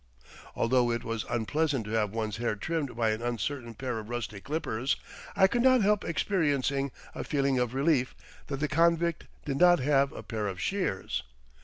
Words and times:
Although 0.55 0.89
it 0.89 1.03
was 1.03 1.25
unpleasant 1.29 1.85
to 1.85 1.91
have 1.91 2.09
one's 2.09 2.37
hair 2.37 2.55
trimmed 2.55 2.95
by 2.95 3.11
an 3.11 3.21
uncertain 3.21 3.75
pair 3.75 3.99
of 3.99 4.09
rusty 4.09 4.41
clippers, 4.41 4.95
I 5.35 5.45
could 5.45 5.61
not 5.61 5.83
help 5.83 6.03
experiencing 6.03 6.91
a 7.13 7.23
feeling 7.23 7.59
of 7.59 7.75
relief 7.75 8.15
that 8.47 8.61
the 8.61 8.67
convict 8.67 9.27
did 9.45 9.57
not 9.59 9.79
have 9.79 10.11
a 10.11 10.23
pair 10.23 10.47
of 10.47 10.59
shears. 10.59 11.21